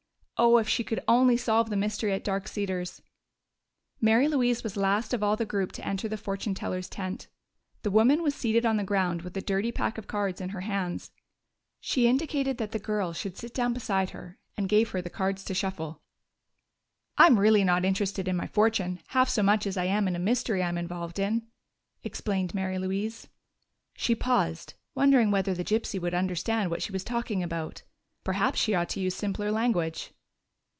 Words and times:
Oh, 0.43 0.57
if 0.57 0.67
she 0.67 0.83
could 0.83 1.03
only 1.07 1.37
solve 1.37 1.69
that 1.69 1.75
mystery 1.75 2.13
at 2.13 2.23
Dark 2.23 2.47
Cedars! 2.47 3.03
Mary 4.01 4.27
Louise 4.27 4.63
was 4.63 4.75
last 4.75 5.13
of 5.13 5.21
all 5.21 5.35
the 5.35 5.45
group 5.45 5.71
to 5.73 5.87
enter 5.87 6.09
the 6.09 6.17
fortune 6.17 6.55
teller's 6.55 6.89
tent. 6.89 7.27
The 7.83 7.91
woman 7.91 8.23
was 8.23 8.33
seated 8.33 8.65
on 8.65 8.75
the 8.77 8.83
ground 8.83 9.21
with 9.21 9.37
a 9.37 9.41
dirty 9.41 9.71
pack 9.71 9.99
of 9.99 10.07
cards 10.07 10.41
in 10.41 10.49
her 10.49 10.61
hands. 10.61 11.11
She 11.79 12.07
indicated 12.07 12.57
that 12.57 12.71
the 12.71 12.79
girl 12.79 13.13
should 13.13 13.37
sit 13.37 13.53
down 13.53 13.71
beside 13.73 14.09
her 14.09 14.39
and 14.57 14.67
gave 14.67 14.89
her 14.89 14.99
the 14.99 15.11
cards 15.11 15.43
to 15.43 15.53
shuffle. 15.53 16.01
"I'm 17.19 17.39
really 17.39 17.63
not 17.63 17.85
interested 17.85 18.27
in 18.27 18.35
my 18.35 18.47
fortune 18.47 18.99
half 19.09 19.29
so 19.29 19.43
much 19.43 19.67
as 19.67 19.77
I 19.77 19.85
am 19.85 20.07
in 20.07 20.15
a 20.15 20.19
mystery 20.19 20.63
I'm 20.63 20.75
involved 20.77 21.19
in," 21.19 21.45
explained 22.03 22.55
Mary 22.55 22.79
Louise. 22.79 23.27
She 23.93 24.15
paused, 24.15 24.73
wondering 24.95 25.29
whether 25.29 25.53
the 25.53 25.63
gypsy 25.63 26.01
would 26.01 26.15
understand 26.15 26.71
what 26.71 26.81
she 26.81 26.91
was 26.91 27.03
talking 27.03 27.43
about. 27.43 27.83
Perhaps 28.23 28.59
she 28.59 28.73
ought 28.73 28.89
to 28.89 28.99
use 28.99 29.13
simpler 29.13 29.51
language. 29.51 30.09